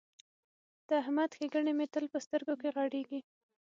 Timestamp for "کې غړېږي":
2.61-3.19